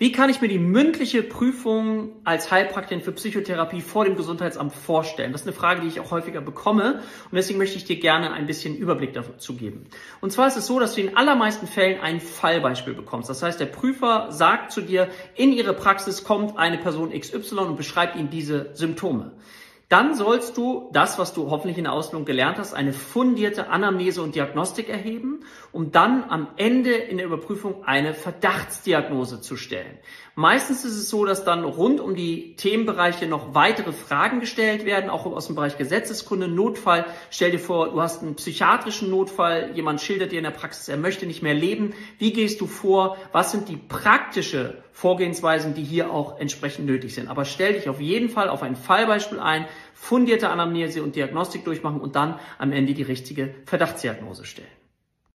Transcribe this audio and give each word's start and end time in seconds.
Wie 0.00 0.12
kann 0.12 0.30
ich 0.30 0.40
mir 0.40 0.46
die 0.46 0.60
mündliche 0.60 1.24
Prüfung 1.24 2.12
als 2.22 2.52
Heilpraktikerin 2.52 3.02
für 3.02 3.10
Psychotherapie 3.10 3.80
vor 3.80 4.04
dem 4.04 4.14
Gesundheitsamt 4.14 4.72
vorstellen? 4.72 5.32
Das 5.32 5.40
ist 5.40 5.48
eine 5.48 5.56
Frage, 5.56 5.80
die 5.80 5.88
ich 5.88 5.98
auch 5.98 6.12
häufiger 6.12 6.40
bekomme 6.40 7.02
und 7.24 7.34
deswegen 7.34 7.58
möchte 7.58 7.78
ich 7.78 7.84
dir 7.84 7.98
gerne 7.98 8.32
ein 8.32 8.46
bisschen 8.46 8.76
Überblick 8.76 9.12
dazu 9.12 9.56
geben. 9.56 9.86
Und 10.20 10.30
zwar 10.30 10.46
ist 10.46 10.56
es 10.56 10.68
so, 10.68 10.78
dass 10.78 10.94
du 10.94 11.00
in 11.00 11.16
allermeisten 11.16 11.66
Fällen 11.66 12.00
ein 12.00 12.20
Fallbeispiel 12.20 12.94
bekommst. 12.94 13.28
Das 13.28 13.42
heißt, 13.42 13.58
der 13.58 13.66
Prüfer 13.66 14.30
sagt 14.30 14.70
zu 14.70 14.82
dir, 14.82 15.08
in 15.34 15.52
ihre 15.52 15.74
Praxis 15.74 16.22
kommt 16.22 16.56
eine 16.56 16.78
Person 16.78 17.10
XY 17.10 17.56
und 17.56 17.76
beschreibt 17.76 18.14
ihnen 18.14 18.30
diese 18.30 18.70
Symptome. 18.74 19.32
Dann 19.88 20.14
sollst 20.14 20.58
du 20.58 20.90
das, 20.92 21.18
was 21.18 21.32
du 21.32 21.50
hoffentlich 21.50 21.78
in 21.78 21.84
der 21.84 21.94
Ausbildung 21.94 22.26
gelernt 22.26 22.58
hast, 22.58 22.74
eine 22.74 22.92
fundierte 22.92 23.70
Anamnese 23.70 24.20
und 24.20 24.34
Diagnostik 24.34 24.90
erheben, 24.90 25.40
um 25.72 25.92
dann 25.92 26.24
am 26.28 26.48
Ende 26.56 26.92
in 26.92 27.16
der 27.16 27.24
Überprüfung 27.24 27.84
eine 27.84 28.12
Verdachtsdiagnose 28.12 29.40
zu 29.40 29.56
stellen. 29.56 29.96
Meistens 30.34 30.84
ist 30.84 30.94
es 30.94 31.08
so, 31.08 31.24
dass 31.24 31.42
dann 31.42 31.64
rund 31.64 32.00
um 32.00 32.14
die 32.14 32.54
Themenbereiche 32.54 33.26
noch 33.26 33.54
weitere 33.54 33.92
Fragen 33.92 34.40
gestellt 34.40 34.84
werden, 34.84 35.10
auch 35.10 35.26
aus 35.26 35.46
dem 35.46 35.56
Bereich 35.56 35.78
Gesetzeskunde, 35.78 36.46
Notfall. 36.46 37.06
Stell 37.30 37.50
dir 37.50 37.58
vor, 37.58 37.90
du 37.90 38.00
hast 38.00 38.22
einen 38.22 38.36
psychiatrischen 38.36 39.10
Notfall, 39.10 39.70
jemand 39.74 40.00
schildert 40.00 40.30
dir 40.30 40.38
in 40.38 40.44
der 40.44 40.52
Praxis, 40.52 40.88
er 40.88 40.96
möchte 40.96 41.26
nicht 41.26 41.42
mehr 41.42 41.54
leben. 41.54 41.92
Wie 42.18 42.32
gehst 42.32 42.60
du 42.60 42.66
vor? 42.66 43.16
Was 43.32 43.50
sind 43.50 43.68
die 43.68 43.78
praktische 43.78 44.82
Vorgehensweisen, 44.92 45.74
die 45.74 45.82
hier 45.82 46.12
auch 46.12 46.38
entsprechend 46.38 46.86
nötig 46.86 47.14
sind? 47.14 47.28
Aber 47.28 47.44
stell 47.44 47.72
dich 47.72 47.88
auf 47.88 48.00
jeden 48.00 48.28
Fall 48.28 48.48
auf 48.48 48.62
ein 48.62 48.76
Fallbeispiel 48.76 49.40
ein, 49.40 49.66
fundierte 49.94 50.48
Anamnese 50.48 51.02
und 51.02 51.16
Diagnostik 51.16 51.64
durchmachen 51.64 52.00
und 52.00 52.16
dann 52.16 52.38
am 52.58 52.72
Ende 52.72 52.94
die 52.94 53.02
richtige 53.02 53.54
Verdachtsdiagnose 53.66 54.44
stellen. 54.44 54.68